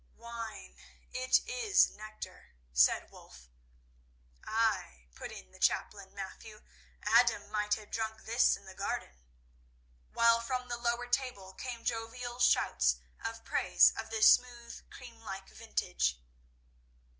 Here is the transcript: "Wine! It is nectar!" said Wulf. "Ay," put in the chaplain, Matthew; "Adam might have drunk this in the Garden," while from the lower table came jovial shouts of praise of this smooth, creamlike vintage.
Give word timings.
"Wine! 0.15 0.77
It 1.11 1.41
is 1.47 1.87
nectar!" 1.91 2.55
said 2.73 3.11
Wulf. 3.11 3.49
"Ay," 4.43 5.09
put 5.13 5.31
in 5.31 5.51
the 5.51 5.59
chaplain, 5.59 6.15
Matthew; 6.15 6.63
"Adam 7.03 7.51
might 7.51 7.75
have 7.75 7.91
drunk 7.91 8.23
this 8.23 8.57
in 8.57 8.65
the 8.65 8.73
Garden," 8.73 9.21
while 10.11 10.41
from 10.41 10.69
the 10.69 10.77
lower 10.77 11.05
table 11.05 11.53
came 11.53 11.85
jovial 11.85 12.39
shouts 12.39 12.95
of 13.23 13.45
praise 13.45 13.93
of 13.95 14.09
this 14.09 14.33
smooth, 14.33 14.81
creamlike 14.89 15.49
vintage. 15.49 16.19